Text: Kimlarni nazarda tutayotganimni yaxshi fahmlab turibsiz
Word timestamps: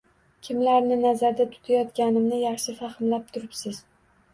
Kimlarni 0.47 0.97
nazarda 1.03 1.47
tutayotganimni 1.53 2.43
yaxshi 2.49 2.79
fahmlab 2.85 3.33
turibsiz 3.33 3.89